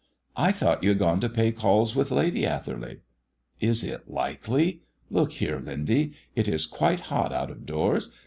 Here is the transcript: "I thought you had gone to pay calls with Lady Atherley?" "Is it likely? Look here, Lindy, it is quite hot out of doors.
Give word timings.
"I 0.35 0.51
thought 0.51 0.81
you 0.81 0.89
had 0.89 0.97
gone 0.97 1.19
to 1.19 1.29
pay 1.29 1.51
calls 1.51 1.95
with 1.95 2.09
Lady 2.09 2.43
Atherley?" 2.43 3.01
"Is 3.59 3.83
it 3.83 4.09
likely? 4.09 4.81
Look 5.11 5.33
here, 5.33 5.59
Lindy, 5.59 6.13
it 6.35 6.47
is 6.47 6.65
quite 6.65 7.01
hot 7.01 7.31
out 7.31 7.51
of 7.51 7.67
doors. 7.67 8.11